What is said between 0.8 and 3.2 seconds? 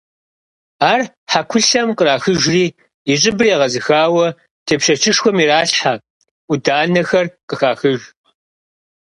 Ар хьэкулъэм кърахыжри, и